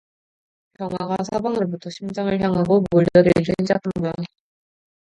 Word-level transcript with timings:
병마가 0.79 1.17
사방으로부터 1.31 1.91
심장을 1.91 2.33
향하고 2.41 2.83
몰려들기를 2.91 3.53
시작한 3.61 3.91
모양이다. 3.99 4.25